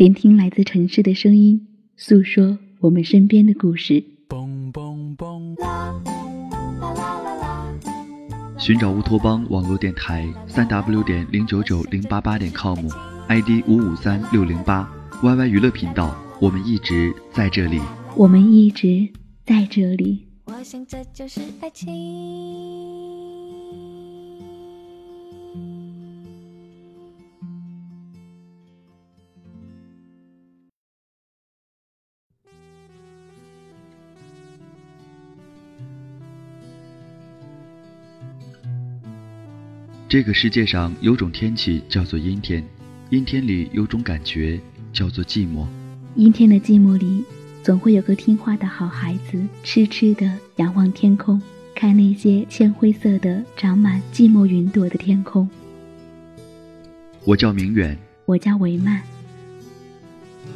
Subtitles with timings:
[0.00, 1.60] 聆听来自城市的声音，
[1.94, 4.02] 诉说我们身边的故事。
[8.58, 14.90] 寻找乌托邦网络电台，三 w 点零九九零八八点 com，ID 五五三六零八
[15.22, 17.78] ，YY 娱乐频道，我们一直在这里，
[18.16, 19.06] 我们一直
[19.44, 20.24] 在这里。
[20.46, 23.29] 我想这就是爱情。
[40.10, 42.64] 这个世界上有种天气叫做阴天，
[43.10, 44.60] 阴天里有种感觉
[44.92, 45.64] 叫做寂寞。
[46.16, 47.22] 阴天的寂寞里，
[47.62, 51.40] 总会有个听话的好孩子，痴痴的仰望天空，
[51.76, 55.48] 看那些浅灰色的、长满寂寞云朵的天空。
[57.24, 57.96] 我叫明远，
[58.26, 59.00] 我叫维曼。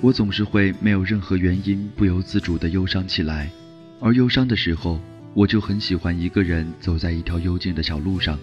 [0.00, 3.48] 我总是会没有任何原因，不由自主的忧伤起来，
[4.00, 4.98] 而忧伤的时候，
[5.32, 8.36] 我就很喜欢一个人走在一条幽静的小路上。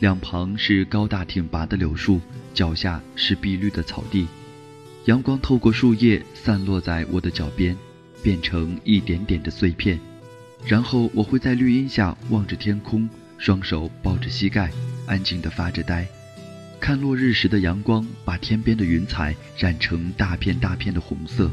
[0.00, 2.20] 两旁是高大挺拔的柳树，
[2.52, 4.26] 脚下是碧绿的草地，
[5.06, 7.76] 阳光透过树叶散落在我的脚边，
[8.22, 9.98] 变成一点点的碎片。
[10.66, 14.70] 然后我会在绿荫下望着天空，双手抱着膝盖，
[15.06, 16.06] 安静地发着呆，
[16.80, 21.50] 看落日时的阳光把天边的云彩染成大片大片的红色，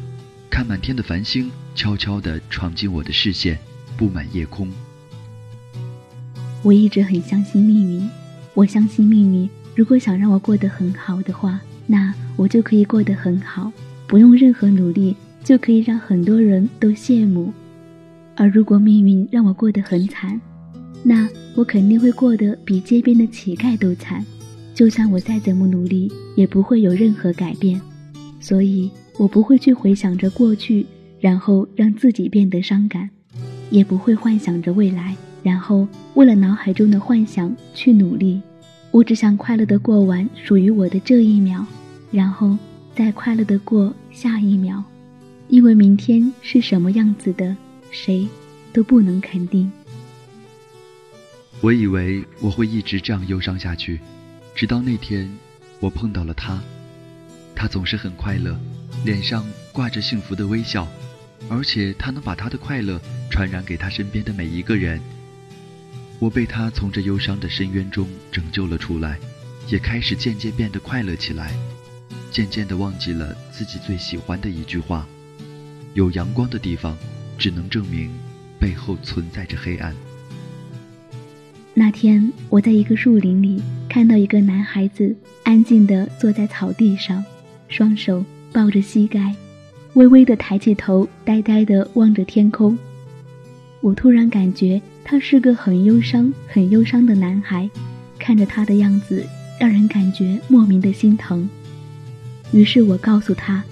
[0.50, 3.59] 看满天的繁星悄悄地闯进我的视线，
[3.98, 4.70] 布满夜空。
[6.64, 8.09] 我一直很相信命运。
[8.54, 13.72] 我相信命运，如果想让我过得很好的话，那我就可以过得很好，
[14.08, 17.52] 不用任何努力就可以让很多人都羡慕。
[18.36, 20.40] 而如果命运让我过得很惨，
[21.04, 24.26] 那我肯定会过得比街边的乞丐都惨。
[24.74, 27.80] 就算我再怎么努力，也不会有任何改变。
[28.40, 30.86] 所以我不会去回想着过去，
[31.20, 33.10] 然后让自己变得伤感，
[33.70, 35.16] 也不会幻想着未来。
[35.44, 38.42] 然后，为了脑海中的幻想去努力，
[38.92, 41.66] 我只想快乐的过完属于我的这一秒，
[42.12, 42.58] 然后
[42.96, 44.84] 再快乐的过下一秒，
[45.48, 47.56] 因为明天是什么样子的，
[47.90, 48.28] 谁
[48.72, 49.72] 都不能肯定。
[51.60, 54.00] 我以为我会一直这样忧伤下去，
[54.54, 55.28] 直到那天，
[55.80, 56.62] 我碰到了他，
[57.56, 58.60] 他总是很快乐，
[59.04, 60.88] 脸上挂着幸福的微笑，
[61.50, 65.02] 而且他能把他的快乐传染给他身边的每一个人。
[66.21, 69.17] 我被他从这忧伤的深渊中拯救了出来，
[69.67, 71.52] 也开始渐渐变得快乐起来，
[72.30, 75.08] 渐渐地忘记了自己最喜欢的一句话：
[75.95, 76.95] 有阳光的地方，
[77.39, 78.11] 只能证明
[78.60, 79.95] 背后存在着黑暗。
[81.73, 87.26] 那天，我在一个树林里看到一个男孩子安静地坐在草地上，
[87.67, 88.23] 双手
[88.54, 89.36] 抱着膝盖，
[89.95, 92.77] 微微地抬起头，呆呆地望着天空。
[93.81, 94.81] 我突然感觉。
[95.03, 97.69] 他是个很忧伤、很忧伤的男孩，
[98.19, 99.25] 看着他的样子，
[99.59, 101.49] 让人感觉莫名的心疼。
[102.53, 103.64] 于是我告诉他，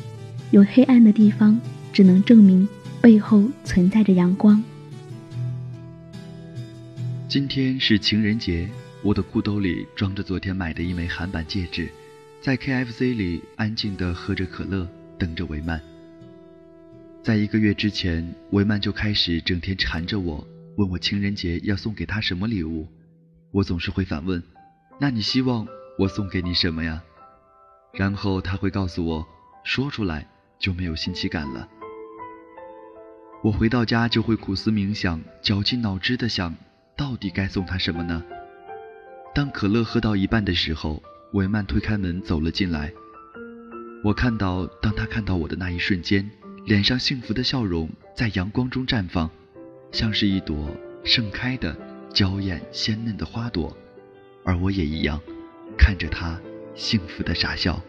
[0.51, 1.57] 有黑暗的地方，
[1.93, 2.67] 只能证明
[2.99, 4.61] 背后存在着阳光。
[7.27, 8.67] 今天是情人节，
[9.03, 11.87] 我的裤兜里装着昨天买的一枚韩版戒指，
[12.41, 14.87] 在 KFC 里安静地喝着可乐，
[15.17, 15.79] 等着维曼。
[17.21, 20.47] 在一个月之前，维曼就开始整天缠着我。
[20.77, 22.87] 问我情人节要送给他什么礼物，
[23.51, 24.41] 我总是会反问
[25.01, 27.03] ：“那你希望我送给你什么呀？”
[27.93, 29.27] 然后他会告诉我
[29.65, 30.25] ：“说出来
[30.57, 31.67] 就没有新奇感了。”
[33.43, 36.55] 我回到家就会苦思冥想，绞尽脑汁的想，
[36.95, 38.23] 到底该送他什么呢？
[39.35, 41.03] 当可乐喝到一半的时候，
[41.33, 42.91] 维曼推开门走了进来。
[44.05, 46.29] 我看到，当他看到我的那一瞬间，
[46.69, 49.27] 脸上幸福的笑容在阳光中绽放。
[49.91, 50.69] 像是一朵
[51.03, 51.75] 盛开的
[52.13, 53.75] 娇艳鲜嫩的花朵，
[54.43, 55.19] 而我也一样，
[55.75, 56.39] 看着他
[56.75, 57.81] 幸福的傻笑。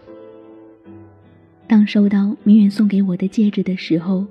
[1.69, 4.25] 当收到明远送给我的戒指的时候，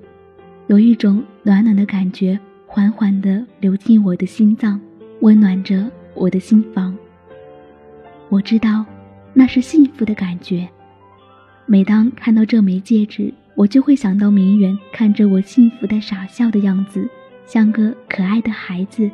[0.66, 2.36] 有一种暖暖的感觉
[2.66, 4.80] 缓缓地流进我的心脏，
[5.20, 6.98] 温暖着我的心房。
[8.28, 8.84] 我知道，
[9.32, 10.68] 那是幸福的感觉。
[11.66, 17.08] 每当看到这枚戒指，我就会想到明远看着我幸福的傻笑的样子。
[17.46, 19.10] 像个可爱的孩子，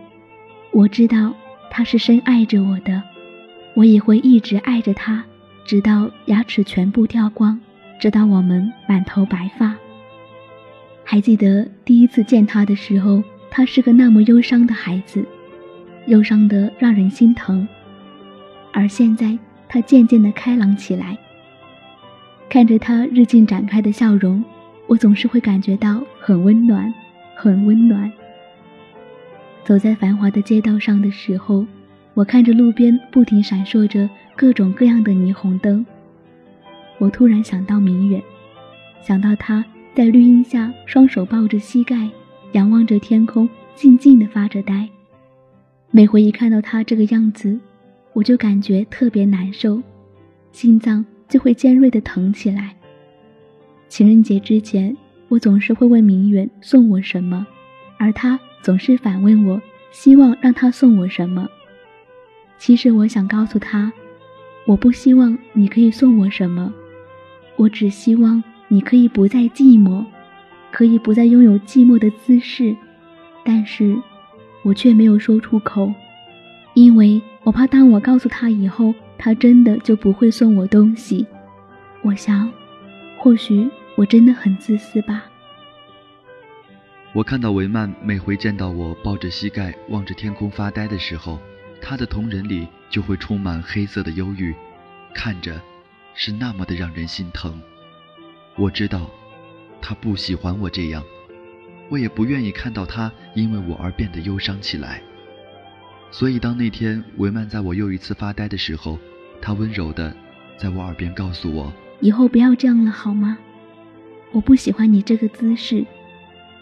[0.71, 1.35] 我知道
[1.71, 3.03] 他是深爱着我的，
[3.75, 5.25] 我也会一直爱着他，
[5.65, 7.59] 直到牙齿全部掉光，
[7.99, 9.75] 直到我们满头白发。
[11.03, 15.25] 还记得第一次见他的时候，他是个那么忧伤的孩子，
[16.09, 17.67] 忧伤的让人心疼。
[18.71, 21.17] 而现在，他渐渐的开朗起来。
[22.49, 24.43] 看着他日渐展开的笑容，
[24.87, 26.93] 我总是会感觉到很温暖，
[27.35, 28.11] 很温暖。
[29.65, 31.67] 走在繁华的街道上的时候，
[32.15, 35.85] 我看着路边不停闪烁着各种各样的霓虹灯，
[36.99, 38.23] 我突然想到明远，
[39.03, 39.65] 想到他
[39.95, 42.09] 在绿荫下双手抱着膝盖，
[42.53, 44.89] 仰望着天空，静静地发着呆。
[45.91, 47.59] 每回一看到他这个样子，
[48.13, 49.83] 我就感觉特别难受，
[50.53, 52.75] 心脏就会尖锐的疼起来。
[53.89, 54.97] 情人节之前，
[55.29, 57.47] 我总是会问明远送我什么，
[57.99, 61.49] 而他总是反问我，希望让他送我什么。
[62.59, 63.93] 其实我想告诉他，
[64.67, 66.73] 我不希望你可以送我什么，
[67.57, 70.05] 我只希望你可以不再寂寞，
[70.73, 72.75] 可以不再拥有寂寞的姿势。
[73.45, 73.97] 但是，
[74.63, 75.93] 我却没有说出口。
[76.75, 81.27] 因为我怕，当我告诉他以后，他真的就不会送我东西。
[82.03, 82.53] 我想，
[83.19, 85.25] 或许我真的很自私吧。
[87.13, 91.39] 我看到维曼每回见到我抱着膝盖望着天空发呆的时候，
[91.81, 94.55] 他的瞳仁里就会充满黑色的忧郁，
[95.15, 95.61] 看着
[96.15, 97.61] 是那么的让人心疼。
[98.57, 99.11] 我知道，
[99.81, 101.03] 他不喜欢我这样，
[101.89, 105.03] 我也不愿意看到他因为我而变得忧伤起来。
[106.11, 108.99] 所以，当那天维曼在我又一次发呆的时候，
[109.41, 110.15] 他温柔的
[110.57, 111.71] 在我耳边告诉我
[112.01, 113.37] ：“以后不要这样了，好吗？
[114.33, 115.85] 我不喜欢你这个姿势，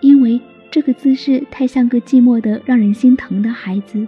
[0.01, 4.07] 因为这个姿势太像个寂寞的、让人心疼的孩子，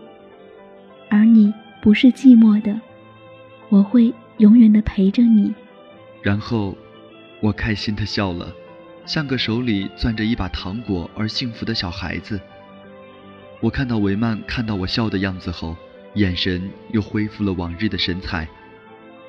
[1.08, 2.80] 而你不是寂寞的，
[3.68, 5.54] 我会永远的陪着你。”
[6.22, 6.76] 然后，
[7.40, 8.52] 我开心的笑了，
[9.04, 12.40] 像个手里攥着一把糖果而幸福的小孩子。
[13.60, 15.74] 我看到维曼看到我笑的样子后，
[16.14, 18.46] 眼神又恢复了往日的神采。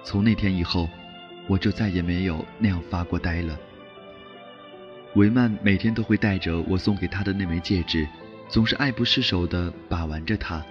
[0.03, 0.89] 从那天以后，
[1.47, 3.57] 我就再也没有那样发过呆了。
[5.15, 8.05] 维曼每天都会带着我送给他的那枚戒指，
[8.49, 10.63] 总是爱不释手地把玩着它，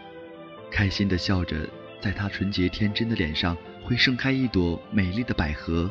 [0.70, 1.66] 开心地笑着，
[2.00, 5.90] 在他纯洁天真的脸上会盛开一朵美丽的百合。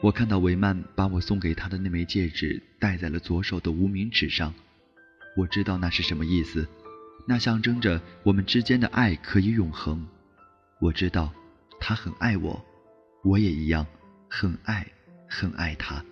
[0.00, 4.54] 我看到维曼把我送给他的那枚戒指戴在了左手的无名指上。
[5.36, 6.66] 我知道那是什么意思，
[7.26, 10.06] 那象征着我们之间的爱可以永恒。
[10.80, 11.30] 我知道，
[11.78, 12.64] 他很爱我，
[13.22, 13.86] 我也一样，
[14.30, 14.86] 很爱，
[15.28, 16.02] 很爱他。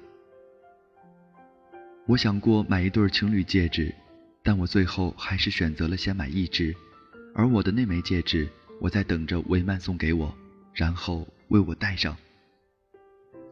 [2.07, 3.95] 我想过买一对情侣戒指，
[4.43, 6.77] 但我最后还是选择了先买一只。
[7.35, 8.47] 而我的那枚戒指，
[8.79, 10.37] 我在等着维曼送给我，
[10.75, 12.15] 然后为我戴上。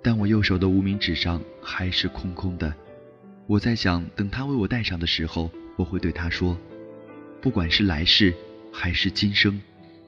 [0.02, 2.74] 但我右手的无名指上还是空空的。
[3.46, 5.50] 我在想，等他为我戴上的时候。
[5.76, 6.56] 我会对他说
[7.40, 8.32] ：“不管是来世
[8.70, 9.60] 还是今生，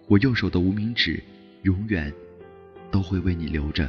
[0.06, 1.22] 我右手的无名指
[1.62, 2.12] 永远
[2.90, 3.88] 都会为你留着。”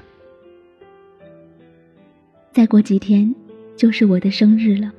[2.52, 3.34] 再过几天
[3.76, 4.92] 就是我的生日了。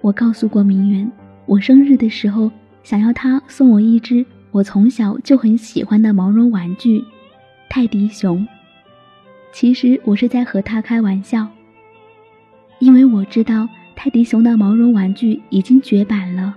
[0.00, 1.10] 我告诉过明媛，
[1.44, 2.50] 我生日的时候
[2.84, 7.04] 想要他送我一只我从小就很喜欢的毛绒玩具——
[7.68, 8.46] 泰迪熊。
[9.52, 11.48] 其实我是在和他开玩笑，
[12.78, 13.68] 因为我知道。
[14.00, 16.54] 泰迪熊的毛绒玩具已经绝版了。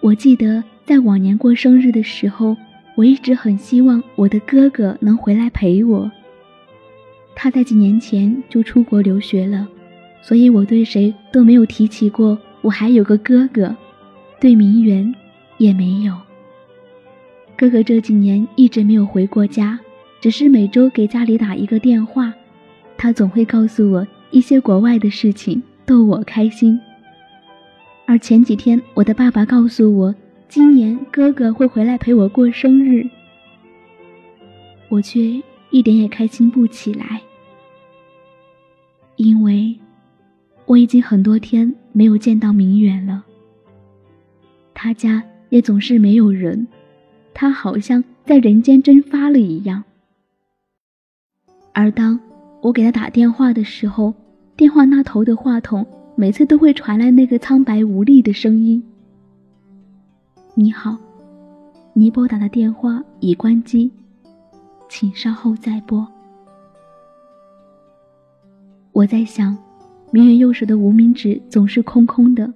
[0.00, 2.56] 我记得在往年过生日的时候，
[2.96, 6.10] 我一直很希望我的哥哥能回来陪我。
[7.36, 9.68] 他在几年前就出国留学了，
[10.20, 13.72] 所以我对谁都没有提起过我还有个哥哥，
[14.40, 15.14] 对明媛
[15.58, 16.12] 也没有。
[17.56, 19.78] 哥哥这几年一直没有回过家，
[20.20, 22.34] 只是每周给家里打一个电话，
[22.98, 25.62] 他总会告诉我一些国外的事情。
[25.92, 26.80] 逗我开心。
[28.06, 30.14] 而前几天，我的爸爸告诉我，
[30.48, 33.06] 今年哥哥会回来陪我过生日，
[34.88, 37.20] 我却一点也开心不起来，
[39.16, 39.78] 因为
[40.64, 43.22] 我已经很多天没有见到明远了。
[44.72, 46.66] 他家也总是没有人，
[47.34, 49.84] 他好像在人间蒸发了一样。
[51.74, 52.18] 而当
[52.62, 54.14] 我给他打电话的时候，
[54.62, 58.80] 电话那头的话筒每次都会传来那个苍白无力的声音
[60.54, 60.96] ：“你好，
[61.94, 63.90] 你拨打的电话已关机，
[64.88, 66.06] 请稍后再拨。”
[68.92, 69.58] 我在想，
[70.12, 72.54] 明月右手的无名指总是空空的，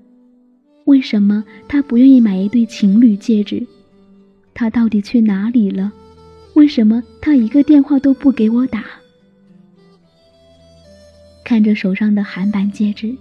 [0.84, 3.66] 为什么他不愿意买一对情侣戒指？
[4.54, 5.92] 他到底去哪里了？
[6.54, 8.84] 为什么他一个电话都不给我打？
[11.46, 13.16] 看着手上的韩版戒指，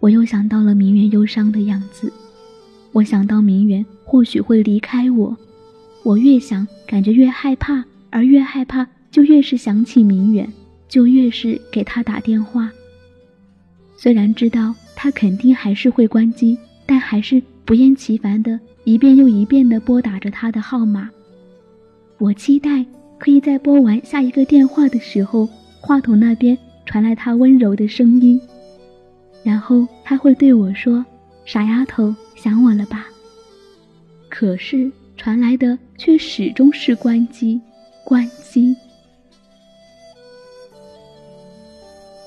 [0.00, 2.12] 我又想到了明媛忧伤的样子。
[2.90, 5.36] 我想到明媛或许会离开我，
[6.02, 10.52] 我越想感觉越害怕，而越害怕就越是想起明远，
[10.88, 12.68] 就越是给他打电话。
[13.96, 21.08] 虽然知道他肯定还是会关机，但还是不厌其烦的一遍又一遍的拨打着他的号码。
[22.18, 22.84] 我期待
[23.16, 25.48] 可以在拨完下一个电话的时候，
[25.80, 28.40] 话筒那边传来他温柔的声音，
[29.42, 31.04] 然后他会对我说
[31.46, 33.06] ：“傻丫头，想我了吧？”
[34.28, 37.60] 可是传来的却始终是关机，
[38.04, 38.74] 关机。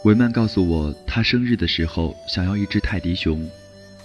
[0.04, 3.50] 维曼告诉我，他生日的时候想要一只泰迪熊。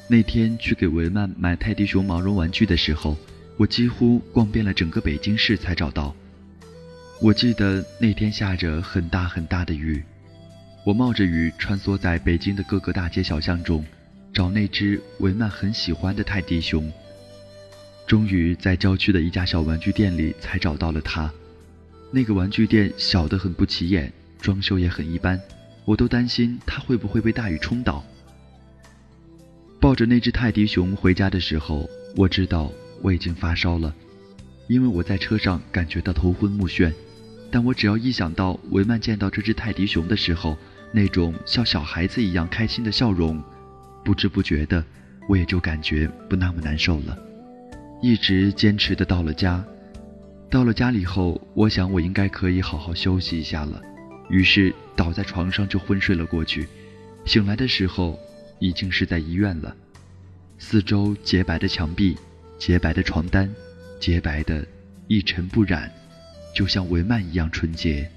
[0.08, 3.16] 那天去给维曼买泰迪熊毛绒玩具的时候，
[3.56, 6.14] 我几乎逛遍了整个北京市才找到。
[7.20, 10.02] 我记得那天下着很大很大的雨，
[10.88, 13.84] 我冒着雨穿梭在北京的各个大街小巷中，
[14.32, 16.90] 找那只维曼很喜欢的泰迪熊。
[18.06, 21.30] 终于在郊区的一家小玩具店里才找到了它。
[22.10, 25.38] 那个玩具店小得很不起眼，装修也很一般。
[25.84, 28.02] 我都担心它会不会被大雨冲倒。
[29.78, 33.94] 抱着那只泰迪熊回家的时候，我知道我已经发烧了，
[34.68, 36.90] 因为我在车上感觉到头昏目眩。
[37.50, 40.56] 但我只要一想到维曼见到这只泰迪熊的时候
[40.92, 43.42] 那种像小孩子一样开心的笑容，
[44.04, 44.84] 不知不觉的
[45.28, 47.16] 我也就感觉不那么难受了。
[48.00, 49.64] 一直坚持的到了家，
[50.48, 53.82] 到了家里后，我想我应该可以好好休息一下了。
[54.30, 56.68] 于是倒在床上就昏睡了过去，
[57.24, 58.18] 醒来的时候
[58.58, 59.74] 已经是在医院了。
[60.58, 62.16] 四周洁白的墙壁，
[62.58, 63.48] 洁白的床单，
[64.00, 64.66] 洁白的，
[65.06, 65.90] 一尘不染，
[66.54, 68.10] 就像维曼一样纯洁。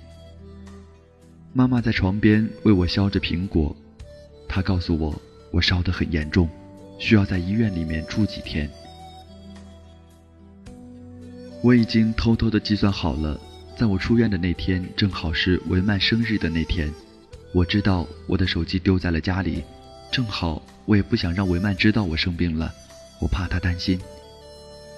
[1.53, 3.75] 妈妈在床边为我削着苹果，
[4.47, 6.49] 她告诉我我烧得很严重，
[6.97, 8.69] 需要在医院里面住几天。
[11.61, 13.39] 我已经偷偷的计算好了。
[13.75, 16.89] 在我出院的那天，正好是维曼生日的那天。
[17.53, 19.63] 我知道我的手机丢在了家里，
[20.11, 22.71] 正好我也不想让维曼知道我生病了，
[23.19, 23.99] 我怕他担心。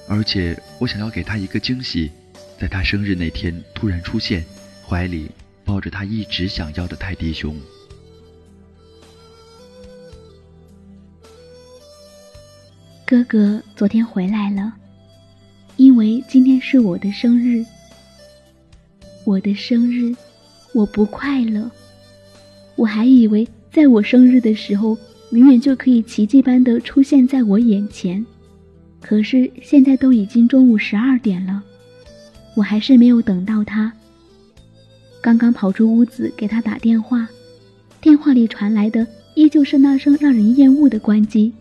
[0.08, 2.12] 而且我想要给他一个惊喜，
[2.60, 4.46] 在他生日那天突然出现，
[4.88, 5.32] 怀里
[5.66, 7.56] 抱着他一直想要的泰迪熊。
[13.06, 14.74] 哥哥昨天回来了，
[15.78, 17.64] 因为今天是我的生日。
[19.26, 20.16] 我的生日，
[20.74, 21.70] 我不快乐。
[22.76, 24.98] 我还以为在我生日的时候，
[25.30, 28.26] 明远就可以奇迹般的出现在我眼前。
[29.00, 31.62] 可是现在都已经中午十二点了，
[32.56, 33.94] 我还是没有等到他。
[35.24, 37.26] 刚刚跑出屋子给他打电话，
[38.02, 41.54] 电话里传来的依旧是那声让人厌恶的关机。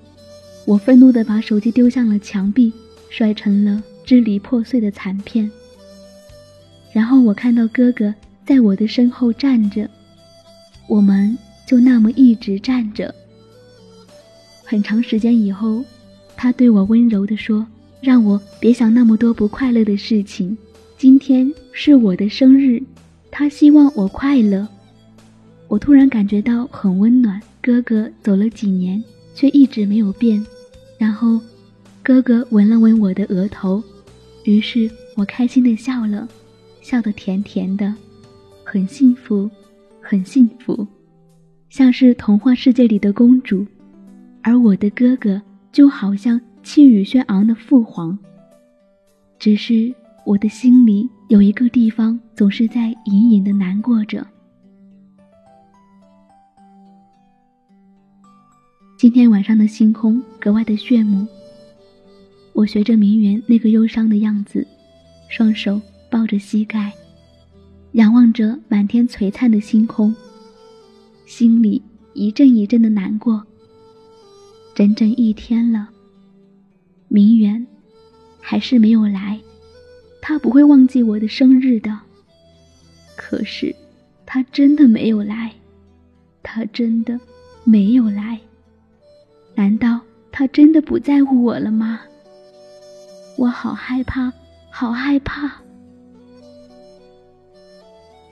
[0.65, 2.73] 我愤怒的把手机丢向了墙壁，
[3.09, 5.49] 摔成了支离破碎的残片。
[6.93, 8.13] 然后我看到哥哥
[8.45, 9.89] 在我的身后站着，
[10.89, 13.15] 我们就那么一直站着。
[14.65, 15.85] 很长时间以后，
[16.37, 17.65] 他对我温柔地说
[18.03, 20.59] ：“让我别想那么多不快乐的事情。
[20.99, 22.83] 今天是我的生日，
[23.33, 24.69] 他希望我快乐。”
[25.67, 27.41] 我突然感觉到很温暖。
[27.63, 29.03] 哥哥走了几年，
[29.37, 30.45] 却一直没有变。
[30.99, 31.41] 然后，
[32.03, 33.81] 哥哥吻了吻我的额头，
[34.43, 36.29] 于是我开心的笑了。
[36.81, 37.95] 笑得甜甜的，
[38.65, 39.49] 很幸福，
[40.01, 40.85] 很幸福，
[41.71, 43.65] 像是童话世界里的公主，
[44.43, 48.19] 而我的哥哥就好像气宇轩昂的父皇。
[49.39, 49.95] 只是
[50.27, 54.23] 我的心里有一个地方总是在隐隐的难过着。
[58.99, 61.27] 今天晚上的星空格外的炫目。
[62.53, 64.67] 我学着明媛那个忧伤的样子，
[65.31, 65.81] 双手。
[66.11, 66.93] 抱着膝盖，
[67.93, 70.15] 仰望着满天璀璨的星空，
[71.25, 71.81] 心里
[72.13, 73.43] 一阵一阵的难过。
[74.75, 75.89] 整整一天了，
[77.09, 77.67] 明媛
[78.39, 79.41] 还是没有来。
[80.23, 81.99] 他不会忘记我的生日的。
[83.17, 83.75] 可是，
[84.25, 85.53] 他真的没有来，
[86.43, 87.21] 他真的
[87.65, 88.41] 没有来。
[89.55, 90.01] 难道
[90.31, 92.01] 他真的不在乎我了吗？
[93.37, 94.33] 我好害怕，
[94.71, 95.61] 好害怕。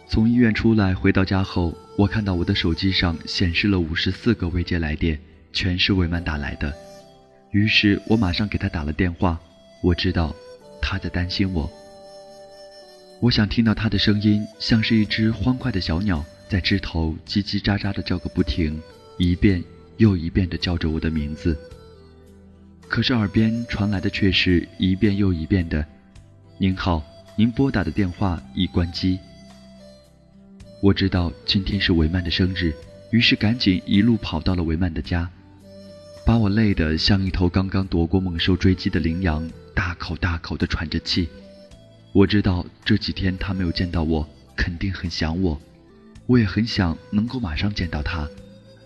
[0.06, 5.18] 从医院出来，回到家后，我看到我的手机上显示了五十四个未接来电，
[5.52, 6.72] 全是魏曼打来的。
[7.50, 9.38] 于是我马上给他打了电话。
[9.82, 10.34] 我知道
[10.80, 11.70] 他在担心我。
[13.20, 18.80] 我想听到他的声音，像是一只欢快的小鸟，在枝头叽叽喳喳的叫个不停，
[19.18, 19.62] 一遍
[19.98, 21.54] 又一遍的叫着我的名字。
[22.88, 25.84] 可是耳边传来的却是一遍又一遍的
[26.56, 27.04] ：“您好，
[27.36, 29.18] 您拨打的电话已关机。”
[30.80, 32.72] 我知道今天是维曼的生日，
[33.10, 35.30] 于是赶紧一路跑到了维曼的家，
[36.24, 41.28] 把我累得像一头刚刚躲过猛兽追击的羚羊，大口大口地喘着气。
[42.12, 45.60] 我知道这几天他没有见到我，肯定很想我，
[46.26, 48.28] 我也很想能够马上见到他，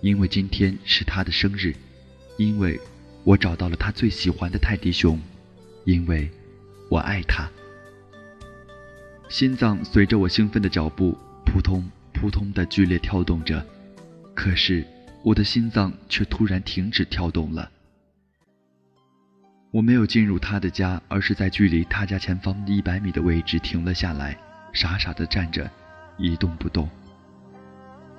[0.00, 1.74] 因为今天是他的生日，
[2.36, 2.80] 因为
[3.24, 5.20] 我找到了他最喜欢的泰迪熊，
[5.84, 6.30] 因为
[6.88, 7.50] 我爱他。
[9.28, 11.16] 心脏随着我兴奋的脚步。
[11.54, 13.64] 扑通扑通的剧烈跳动着，
[14.34, 14.84] 可是
[15.22, 17.70] 我的心脏却突然停止跳动了。
[19.74, 24.38] 我没有进入他的家，而是在距离他家前方一百米的位置停了下来，
[24.72, 25.68] 傻傻的站着，
[26.16, 26.88] 一动不动。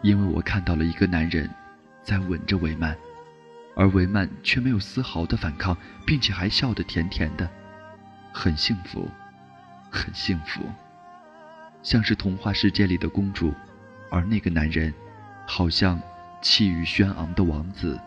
[0.01, 1.50] 因为我看到了一个男人
[2.03, 2.93] 在吻着维曼，
[3.74, 7.50] 而维曼却没有丝毫的反抗，并且还笑得甜甜的，
[8.33, 9.09] 很幸福，
[9.89, 10.59] 很幸福。
[11.81, 13.53] 像是童话世界里的公主，
[14.12, 14.93] 而那个男人，
[15.47, 16.01] 好像
[16.41, 17.97] 气宇轩昂的王子。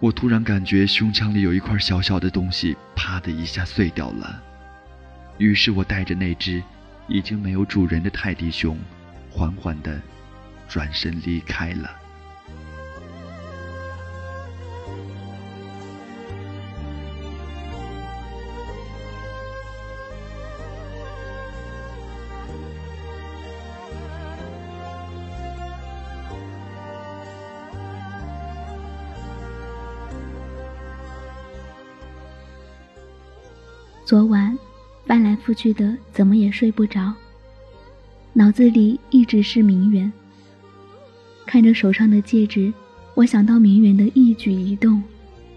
[0.00, 4.42] 我突然感觉胸腔里有一块小小的东西，啪的一下碎掉了。
[5.36, 6.62] 于是我带着那只
[7.06, 8.78] 已经没有主人的泰迪熊，
[9.30, 10.00] 缓缓地
[10.66, 11.99] 转身离开了。
[34.10, 34.58] 昨晚
[35.06, 37.14] 翻来覆去的，怎么也睡不着，
[38.32, 40.12] 脑子里一直是明媛。
[41.46, 42.74] 看着手上的戒指，
[43.14, 45.00] 我想到明媛的一举一动，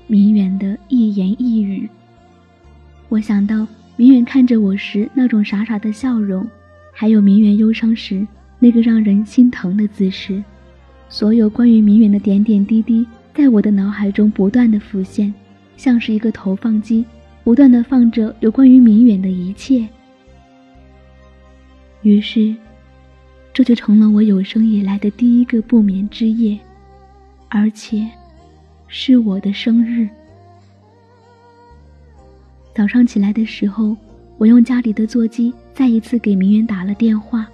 [0.05, 1.89] 明媛的一言一语。
[3.09, 6.47] 我想到明媛看着我时那种傻傻的笑容，
[6.91, 8.23] 还有明媛忧伤时
[8.59, 10.43] 那个让人心疼的姿势。
[11.09, 15.33] 所有关于明媛的点点滴滴，在我的脑海中不断的浮现，
[15.75, 17.03] 像是一个投放机。
[17.43, 19.85] 不断的放着有关于明远的一切，
[22.01, 22.55] 于是，
[23.53, 26.57] 这就成了我有生以来的第一个不眠之夜，
[27.49, 28.07] 而且，
[28.87, 30.07] 是我的生日。
[32.73, 33.95] 早上起来的时候，
[34.37, 37.45] 我用家里的座机再一次给明远打了电话。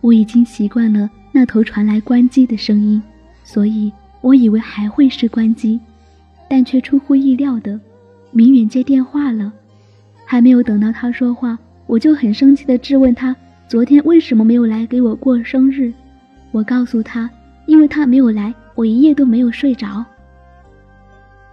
[0.00, 3.00] 我已经习惯了那头传来关机的声音，
[3.44, 5.78] 所以我以为还会是关机，
[6.50, 7.80] 但却出乎意料的。
[8.32, 9.52] 明远接电话了，
[10.24, 13.36] 还没有等到他说话，我就很生气地质问他：
[13.68, 15.92] 昨天为什么没有来给我过生日？
[16.50, 17.28] 我告诉他，
[17.66, 20.02] 因为他没有来，我一夜都没有睡着。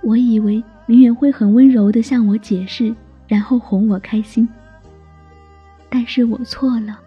[0.01, 2.95] 我以为明远会很温柔地向我解释，
[3.27, 4.47] 然后哄我开心。
[5.89, 6.97] 但是我错了，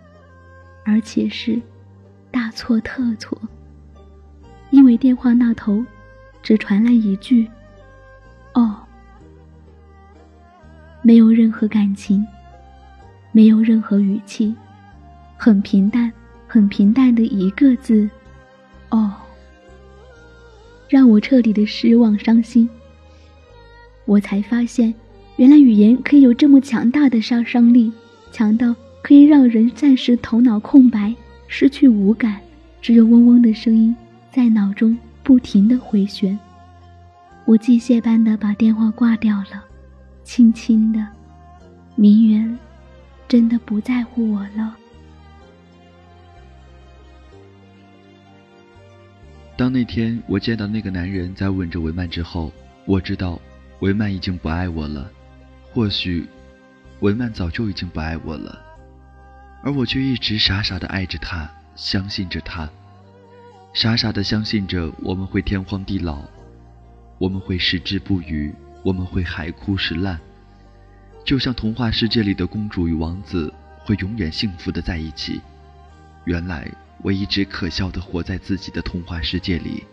[0.85, 1.59] 而且是
[2.31, 3.39] 大错特错。
[4.71, 5.83] 因为电话那头
[6.43, 7.49] 只传来一句
[8.53, 8.77] ：“哦。”
[11.03, 12.25] 没有任何感情，
[13.33, 14.55] 没有任何语气，
[15.37, 16.11] 很平淡，
[16.47, 18.09] 很平淡的一个字，
[18.91, 19.12] 哦，
[20.88, 22.69] 让我彻底的失望伤心。
[24.05, 24.95] 我才发现，
[25.37, 27.93] 原来语言可以有这么强大的杀伤力，
[28.31, 31.15] 强到可以让人暂时头脑空白，
[31.49, 32.38] 失去五感，
[32.81, 33.95] 只有嗡嗡的声音
[34.31, 36.38] 在脑中不停的回旋。
[37.45, 39.65] 我机械般的把电话挂掉了。
[40.25, 41.07] 轻轻的，
[41.95, 42.59] 明媛
[43.29, 44.77] 真的不在乎我了。
[49.57, 52.53] 当那天我见到那个男人在吻着维曼之后，
[52.87, 53.41] 我知道
[53.81, 55.11] 维曼已经不爱我了。
[55.71, 56.27] 或许
[57.01, 58.59] 维曼早就已经不爱我了，
[59.63, 62.69] 而我却一直傻傻的爱着他，相信着他，
[63.73, 66.23] 傻傻的相信着我们会天荒地老，
[67.19, 68.53] 我们会矢志不渝。
[68.83, 70.18] 我们会海枯石烂，
[71.25, 75.40] 就像童话世界里的公主与王子会永远幸福的在一起。
[76.25, 79.85] 原来我一直可笑的活在自己的童话世界里，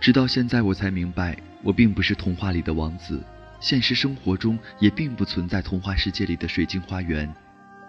[0.00, 3.22] 直到现在我才明白，我并不是童话里的王子，
[3.60, 7.30] 现实生活中也并不存在童话世界里的水晶花园，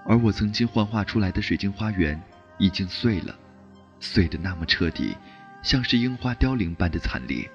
[0.05, 2.19] 而我曾经幻化出来的水晶花园
[2.57, 3.35] 已经碎了，
[3.99, 5.15] 碎得那么彻底，
[5.61, 7.49] 像是樱花凋零般的惨烈。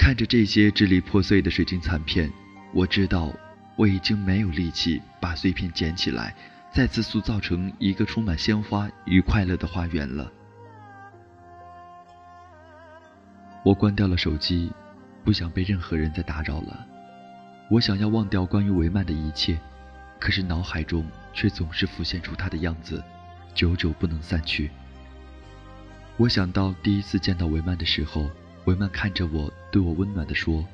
[0.00, 2.32] 看着这些支离破碎的水晶残片，
[2.72, 3.30] 我知道
[3.76, 6.34] 我已经没有力气把碎片捡起来，
[6.72, 10.32] 再次塑造成一个充满鲜花与快乐的花园了。
[13.62, 14.72] 我关掉了手机，
[15.22, 16.86] 不想被任何人再打扰了。
[17.70, 19.60] 我想要忘掉关于维曼的一切，
[20.18, 23.04] 可是脑海中却总是浮现出他的样子，
[23.54, 24.70] 久久不能散去。
[26.16, 28.30] 我想到第一次见到维曼的时候，
[28.66, 30.64] 维曼看着我，对我温暖地说：“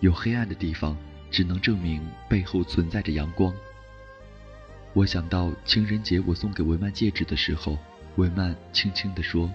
[0.00, 0.96] 有黑暗的地方，
[1.30, 3.54] 只能证明背后存在着阳光。”
[4.94, 7.78] 我想到情人节我送给维曼戒指的时候，
[8.16, 9.50] 维曼轻轻地说：“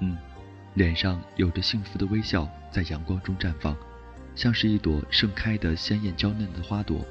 [0.00, 0.16] 嗯。”
[0.74, 3.76] 脸上有着幸福的微笑，在阳光中绽放，
[4.34, 7.04] 像是一朵盛开的鲜艳娇嫩的花朵。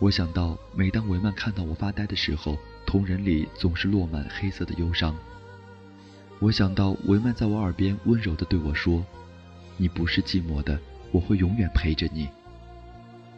[0.00, 5.16] 我想到，每当维曼看到我发呆的时候，瞳仁里总是落满黑色的忧伤。
[6.40, 9.04] 我想到维曼在我耳边温柔地对我说
[9.78, 10.78] ：“你不是寂寞的，
[11.10, 12.28] 我会永远陪着你。”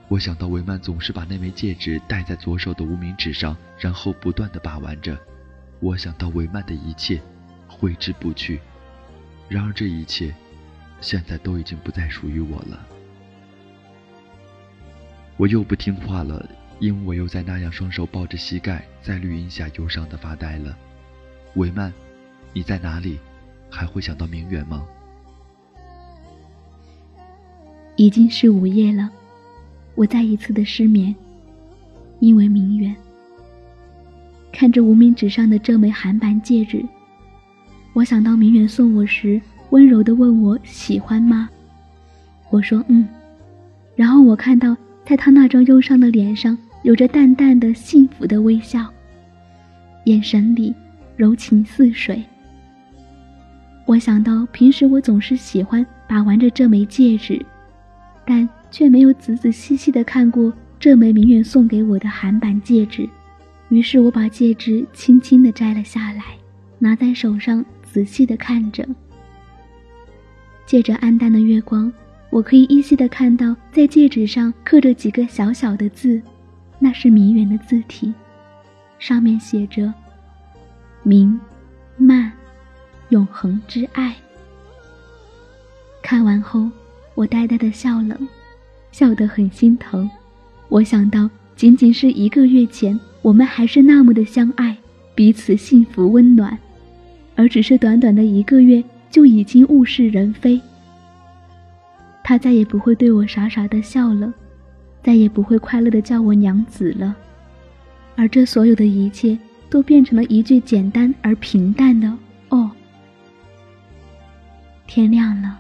[0.09, 5.19] 我想到维曼总是把那枚戒指戴在左手的无名指上，然后不断地把玩着。
[5.81, 7.21] 我想到维曼的一切，
[7.67, 8.61] 挥之不去。
[9.49, 10.35] 然而这一切，
[11.01, 12.87] 现在都已经不再属于我了。
[15.37, 20.77] 我又不听话了，因为我又在那样双手抱着膝盖，在绿荫下忧伤的发呆了。
[21.55, 21.93] 维曼，
[22.57, 23.19] 你在哪里？
[23.69, 24.83] 还会想到明远吗？
[27.97, 29.11] 已经是午夜了，
[29.95, 31.15] 我再一次的失眠，
[32.19, 32.97] 因为明远。
[34.51, 36.83] 看着无名指上的这枚韩版戒指。
[37.93, 39.39] 我想到明远送我时，
[39.69, 41.51] 温柔的问我喜欢吗？
[42.49, 43.07] 我说嗯。
[43.95, 48.91] 然后我看到，在他那张忧伤的脸上，有着淡淡的幸福的微笑，
[50.05, 50.75] 眼神里
[51.19, 52.25] 柔情似水。
[53.87, 57.41] 我想到平时我总是喜欢把玩着这枚戒指，
[58.27, 63.09] 但却没有仔仔细细的看过这枚明远送给我的韩版戒指。
[63.71, 66.23] 于是我把戒指轻轻的摘了下来，
[66.79, 67.65] 拿在手上。
[67.83, 68.87] 仔细的看着，
[70.67, 71.91] 借着暗淡的月光，
[72.29, 76.21] 我可以依稀的看到，在戒指上刻着几个小小的字，
[76.79, 78.13] 那是明远的字体，
[78.99, 79.91] 上面写着
[81.05, 81.41] “明
[81.97, 82.31] 曼，
[83.11, 84.15] 永恒之爱”。
[86.03, 86.71] 看完后，
[87.15, 88.19] 我呆呆的笑了，
[88.93, 90.09] 笑得很心疼。
[90.69, 94.77] 我想到，仅仅是一个月前，我们还是那么的相爱，
[95.15, 96.57] 彼此幸福温暖。
[97.35, 100.61] 而只是短短的一个月，就已经物是人非。
[102.25, 104.33] 他再也不会对我傻傻的笑了，
[105.03, 107.15] 再也不会快乐的叫我娘子了，
[108.17, 109.39] 而这所有的一切，
[109.69, 112.13] 都变成了一句简单而平淡的“”。
[114.97, 115.59] 天亮了，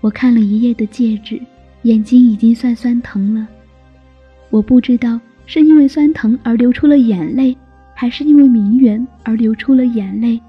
[0.00, 1.40] 我看了一夜的戒指，
[1.82, 3.46] 眼睛已经算酸疼了。
[4.50, 7.56] 我不知道是因为酸疼而流出了眼泪，
[7.94, 10.40] 还是因为名媛而流出了眼泪。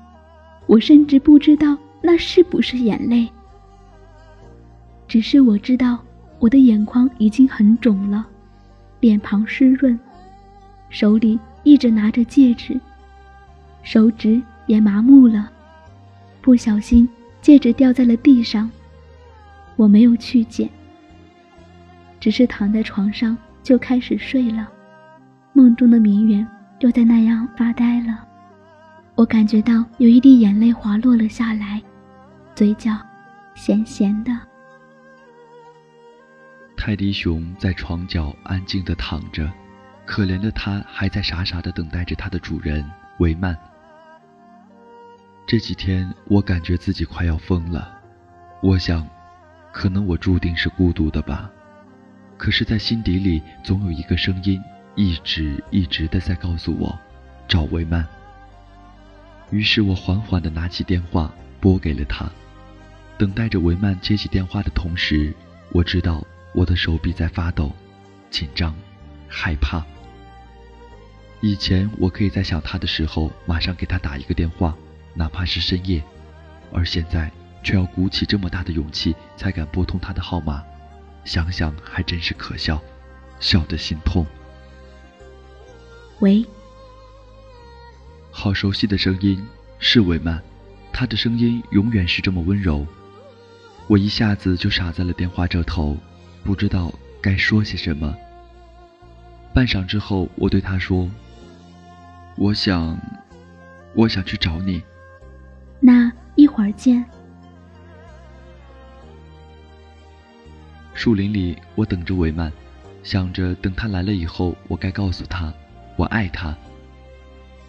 [0.65, 3.29] 我甚至不知道那是不是眼泪，
[5.07, 5.99] 只是我知道
[6.39, 8.25] 我的眼眶已经很肿了，
[8.99, 9.99] 脸庞湿润，
[10.89, 12.81] 手里一直拿着戒指，
[13.83, 15.51] 手指也麻木了，
[16.41, 17.07] 不小心
[17.43, 18.71] 戒指掉在了地上，
[19.75, 20.69] 我没有去捡，
[22.17, 24.71] 只是躺在床上就开始睡了，
[25.51, 26.47] 梦中的明媛
[26.79, 28.25] 又在那样发呆了。
[29.15, 31.81] 我感觉到有一滴眼泪滑落了下来，
[32.55, 32.97] 嘴角
[33.55, 34.31] 咸咸的。
[36.77, 39.51] 泰迪熊在床角安静的躺着，
[40.05, 43.53] 可怜的它还在傻傻的等待着它的主人维曼。
[45.45, 47.99] 这几天我感觉自己快要疯了，
[48.61, 49.07] 我想，
[49.71, 51.51] 可能我注定是孤独的吧。
[52.37, 54.61] 可是，在心底里总有一个声音，
[54.95, 56.97] 一直一直的在告诉我，
[57.47, 58.05] 找维曼。
[59.51, 62.25] 于是我缓缓地拿起电话，拨给了他。
[63.17, 65.33] 等待着维曼接起电话的同时，
[65.71, 67.71] 我知道我的手臂在发抖，
[68.29, 68.73] 紧张，
[69.27, 69.85] 害怕。
[71.41, 74.75] 以前我可以在想他的时候马上给他打一个电话，
[75.13, 76.03] 哪怕是深夜，
[76.71, 77.31] 而现在
[77.63, 80.63] 却要鼓起这么大的勇气才敢拨通他的号码，
[81.23, 82.81] 想想还真是可笑，
[83.39, 84.25] 笑得心痛。
[86.19, 86.45] 喂。
[88.31, 89.45] 好熟悉的声音，
[89.77, 90.41] 是伟曼，
[90.91, 92.85] 他的声音永远是这么温柔。
[93.87, 95.97] 我一下子就傻在了电话这头，
[96.43, 98.15] 不知道该说些什么。
[99.53, 101.07] 半晌之后，我对他说
[102.37, 102.97] ：“我想，
[103.93, 104.81] 我想去找你。”
[105.85, 107.03] 那一会儿见。
[110.93, 112.49] 树林里，我等着韦曼，
[113.03, 115.53] 想着等他来了以后，我该告诉他，
[115.97, 116.55] 我爱他。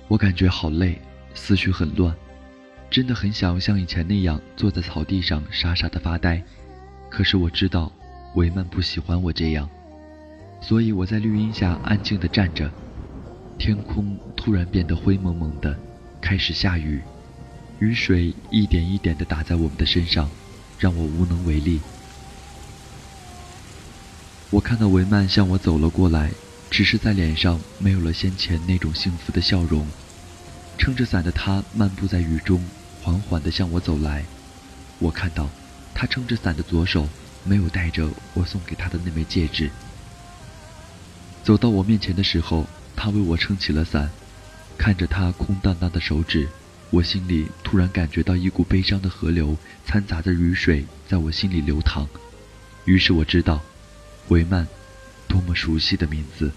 [0.06, 0.96] 我感觉好累，
[1.34, 2.14] 思绪很乱，
[2.88, 6.40] 真的很想像以前那样坐在草地上傻傻的发呆。
[7.10, 7.90] 可是我知道，
[8.36, 9.68] 维曼不喜欢我这样，
[10.60, 12.70] 所以我在绿荫下安静的站着。
[13.58, 15.76] 天空突然变得灰蒙蒙的，
[16.20, 17.02] 开始下雨，
[17.84, 20.30] 雨水一点一点地打在我们的身上，
[20.78, 21.80] 让我无能为力。
[24.48, 26.30] 我看到维曼向我走了过来，
[26.70, 29.86] 只是在脸上没有了先前那种幸福的笑容。
[30.78, 32.64] 撑着伞的他漫步在雨中，
[33.02, 34.24] 缓缓地向我走来。
[34.98, 35.50] 我看到，
[35.94, 37.06] 他撑着伞的左手
[37.44, 39.70] 没有戴着我送给他的那枚戒指。
[41.42, 42.66] 走到我面前的时候。
[42.96, 44.08] 他为我撑起了伞，
[44.78, 46.48] 看着他空荡荡的手指，
[46.90, 52.08] 我心里突然感觉到一股悲伤的河流掺杂着雨水在我心里流淌。
[52.84, 53.62] 于是我知道，
[54.28, 54.66] 维曼，
[55.26, 56.52] 多么熟悉的名字，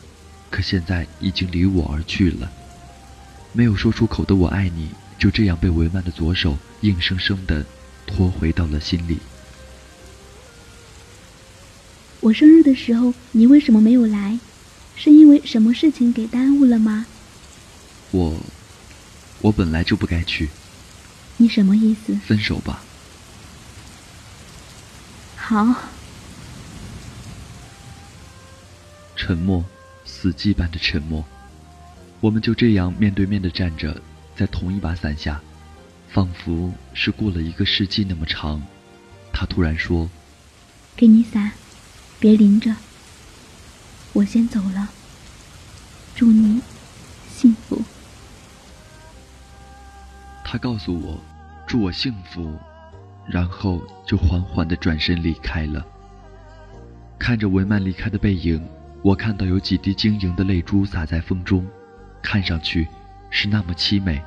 [0.52, 2.52] 可现在已经离我而去了。
[3.54, 7.66] 没有说出口的“我爱你”，就这样被维曼的左手硬生生的
[8.06, 9.18] 拖回到了心里。
[12.20, 14.38] 我生日的时候，你为什么没有来？
[14.96, 17.06] 是因为什么事情给耽误了吗？
[18.12, 18.36] 我，
[19.42, 20.50] 我本来就不该去。
[21.38, 22.16] 你什么意思？
[22.26, 22.82] 分手吧。
[25.36, 25.66] 好。
[29.16, 29.64] 沉默，
[30.06, 31.26] 死寂般的沉默。
[32.20, 34.02] 我们就这样面对面的站着，
[34.36, 35.42] 在同一把伞下，
[36.12, 38.62] 仿佛是过了一个世纪那么长。
[39.32, 40.10] 他突然说
[40.98, 41.52] ：“给你伞，
[42.20, 42.76] 别淋着。”
[44.14, 44.90] 我先走了，
[46.16, 46.62] 祝你
[47.32, 47.77] 幸福。
[50.50, 51.20] 他告诉我，
[51.68, 52.58] 祝我幸福，
[53.28, 55.86] 然后就缓缓的转身离开了。
[57.20, 58.66] 看着文曼离开的背影，
[59.02, 61.68] 我看到有几滴晶莹的泪珠洒在风中，
[62.22, 62.88] 看上去
[63.30, 64.22] 是那么凄美。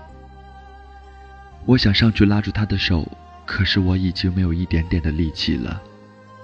[1.64, 3.10] 我想上去拉住他的手，
[3.46, 5.80] 可是我已经没有一点点的力气了。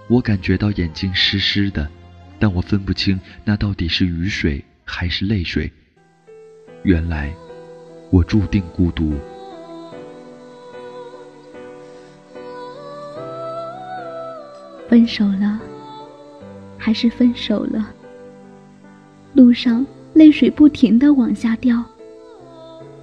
[0.09, 1.87] 我感觉到眼睛湿湿的。
[2.39, 5.73] 但我分不清那到底是雨水还是泪水。
[6.83, 7.35] 原来，
[8.11, 9.19] 我注定孤独。
[14.89, 15.61] 分手了，
[16.79, 17.93] 还是分手了。
[19.35, 21.83] 路上泪水不停的往下掉，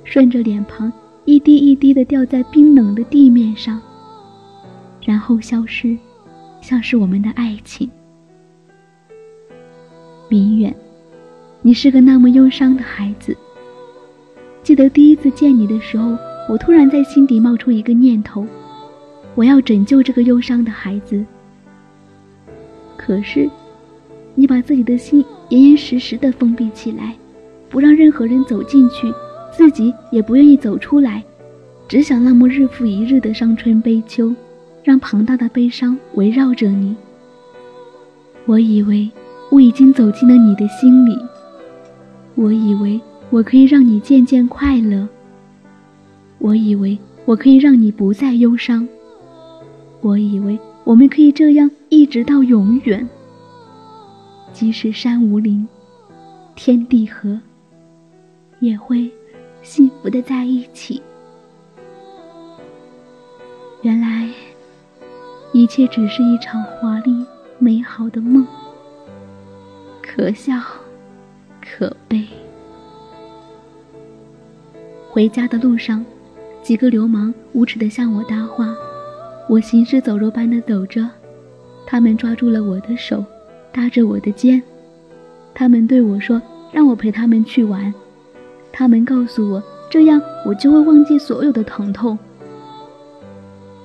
[0.04, 0.92] 顺着脸庞
[1.26, 3.80] 一滴一滴的掉在冰冷的地面上，
[5.06, 5.98] 然后消失，
[6.62, 7.90] 像是我们的爱情。
[10.30, 10.74] 明远，
[11.62, 13.38] 你是个那么忧伤的孩子。
[14.64, 16.18] 记得第一次见你的时候，
[16.50, 18.48] 我突然在心底冒出一个念头：
[19.36, 21.24] 我要拯救这个忧伤的孩子。
[23.06, 23.50] 可是，
[24.34, 27.14] 你把自己的心严严实实的封闭起来，
[27.70, 29.12] 不让任何人走进去，
[29.52, 31.22] 自己也不愿意走出来，
[31.88, 34.34] 只想那么日复一日的伤春悲秋，
[34.84, 36.96] 让庞大的悲伤围绕着你。
[38.46, 39.10] 我以为。
[39.50, 41.16] 我已经走进了你的心里，
[42.34, 45.08] 我以为我可以让你渐渐快乐，
[46.40, 48.88] 我以为我可以让你不再忧伤，
[50.02, 53.08] 我以为我们可以这样一直到永远，
[54.52, 55.66] 即使山无陵，
[56.56, 57.40] 天地合，
[58.60, 59.10] 也会
[59.62, 61.02] 幸福的在一起。
[63.82, 64.30] 原来，
[65.54, 67.26] 一切只是一场华丽
[67.60, 68.46] 美好的梦。
[70.02, 70.54] 可笑，
[71.62, 72.28] 可悲。
[75.10, 76.06] 回家的路上，
[76.62, 78.76] 几个流氓无耻的向我搭话，
[79.54, 81.08] 我行尸走肉般的走着，
[81.86, 83.24] 他们抓住了我的手，
[83.72, 84.60] 搭着我的肩，
[85.54, 86.42] 他们对我说
[86.74, 87.94] ：“让我陪他们去玩。”
[88.74, 89.62] 他们告诉我，
[89.92, 92.18] 这样我就会忘记所有的疼痛。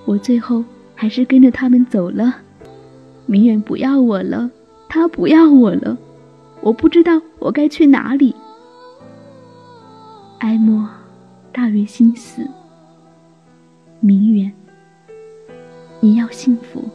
[0.07, 2.35] 我最后还是跟着他们走了。
[3.27, 4.51] 明远不要我了，
[4.89, 5.99] 他不要我了。
[6.63, 8.35] 我不知道我该去哪里。
[10.39, 10.89] 哀莫
[11.53, 12.41] 大于心死。
[14.01, 14.51] 明远，
[16.01, 16.89] 你要幸福。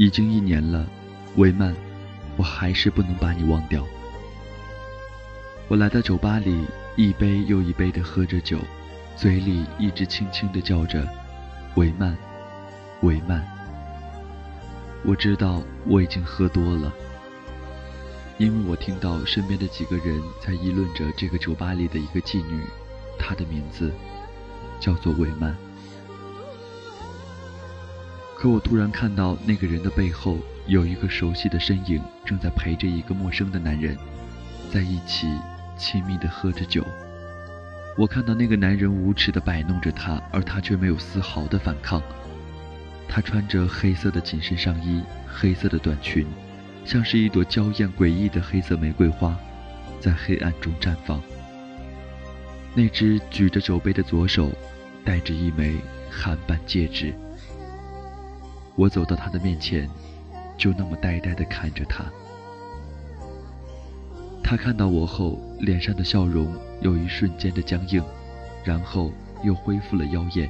[0.00, 0.86] 已经一年了，
[1.36, 1.74] 维曼，
[2.38, 3.86] 我还是不能把你忘掉。
[5.68, 6.64] 我来到酒吧里，
[6.96, 8.58] 一杯又一杯的喝着酒，
[9.14, 11.06] 嘴里一直轻轻的叫着
[11.76, 12.16] “维曼，
[13.02, 13.46] 维曼”。
[15.04, 16.90] 我知道我已经喝多了，
[18.38, 22.62] 因为我听到身边的几个人在议论着这个酒吧里的一个妓女，
[23.18, 23.92] 她的名字
[24.80, 25.54] 叫做维曼。
[28.40, 33.94] 可我突然看到那个人的背后有一个熟悉的身影，正在陪着一个陌生的男人，
[34.72, 35.28] 在一起
[35.76, 36.82] 亲密地喝着酒。
[37.98, 42.02] 我看到那个男人无耻地摆弄着她，而她却没有丝毫的反抗。
[43.06, 46.26] 她穿着黑色的紧身上衣，黑色的短裙，
[46.86, 49.38] 像是一朵娇艳诡异的黑色玫瑰花，
[50.00, 51.20] 在黑暗中绽放。
[52.74, 54.50] 那只举着酒杯的左手，
[55.04, 55.76] 戴着一枚
[56.10, 57.14] 韩版戒指。
[58.80, 59.86] 我走到他的面前，
[60.56, 62.02] 就那么呆呆地看着他。
[64.42, 68.02] 他看到我后，脸上的笑容有一瞬间的僵硬，
[68.64, 69.12] 然后
[69.44, 70.48] 又恢复了妖艳。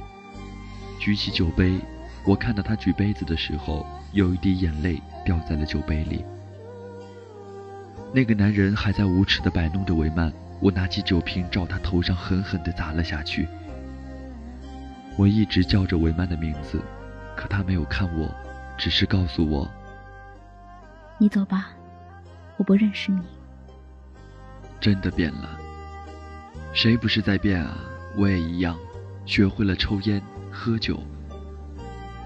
[0.97, 1.77] 举起酒杯，
[2.23, 6.23] 我看到他举杯子的时候，有一滴眼泪掉在了酒杯里。
[8.13, 13.45] 那个男人还在无耻地摆弄着维曼，我拿起酒瓶照他头上狠狠地砸了下去。
[15.17, 16.81] 我一直叫着维曼的名字。
[17.35, 18.29] 可他没有看我，
[18.77, 19.69] 只是告诉我
[21.17, 21.69] ：“你走吧，
[22.57, 23.21] 我不认识你。”
[24.79, 25.57] 真的变了，
[26.73, 27.77] 谁不是在变啊？
[28.17, 28.77] 我也一样，
[29.25, 30.99] 学会了抽烟、喝酒。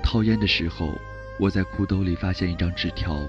[0.02, 0.94] 掏烟的时候，
[1.39, 3.20] 我在裤兜里发现一张纸条，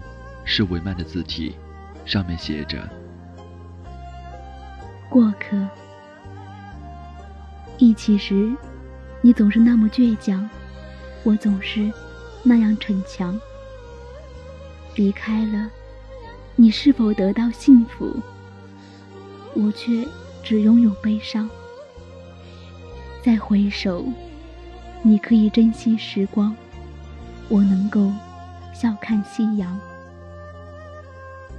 [0.45, 1.57] 是维曼的字体，
[2.05, 2.89] 上面写着
[5.11, 5.57] ：“过客。
[7.79, 8.55] 一起时，
[9.21, 10.49] 你总是那么倔强。”
[11.27, 11.93] 我总是
[12.45, 13.37] 那样逞强，
[14.95, 15.69] 离开了，
[16.55, 18.15] 你是否得到幸福？
[19.53, 20.07] 我却
[20.45, 21.51] 只拥有悲伤。
[23.25, 24.05] 再回首，
[25.03, 26.55] 你可以珍惜时光，
[27.49, 28.13] 我能够
[28.73, 29.77] 笑看夕阳，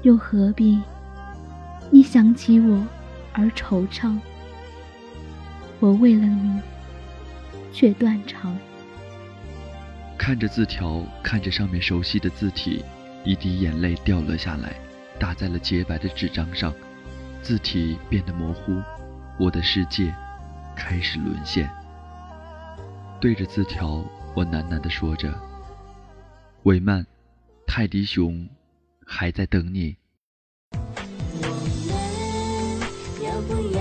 [0.04, 0.82] 又何必
[1.92, 2.88] 你想起我
[3.34, 4.18] 而惆怅？
[5.82, 6.58] 我为了你
[7.74, 8.58] 却断肠。
[10.18, 12.84] 看着字条，看着上面熟悉的字体，
[13.24, 14.76] 一滴眼泪掉了下来，
[15.18, 16.74] 打在了洁白的纸张上，
[17.42, 18.82] 字体变得模糊，
[19.40, 20.14] 我的世界
[20.76, 21.70] 开始沦陷。
[23.22, 24.04] 对着字条，
[24.36, 25.34] 我喃喃地说着
[26.64, 27.06] ：“韦曼，
[27.66, 28.50] 泰迪熊
[29.06, 29.96] 还在等你。”
[31.42, 33.80] 我们要不要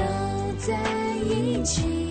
[0.59, 0.79] 在
[1.25, 2.06] 一起？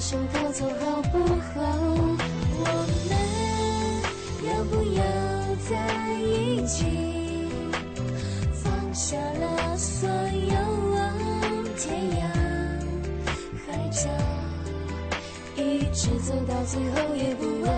[0.00, 1.60] 手靠走好不好？
[2.60, 2.64] 我
[3.08, 3.12] 们
[4.46, 5.02] 要不要
[5.68, 5.72] 在
[6.20, 6.78] 一起？
[8.54, 10.14] 放下了所有
[11.76, 11.82] 天
[12.16, 12.22] 涯
[13.66, 14.08] 海角
[15.56, 15.58] 一
[15.92, 17.68] 直走到最后也不忘